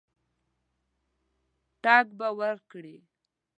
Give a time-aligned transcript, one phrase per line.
[1.83, 2.97] ټګ به ورکړي.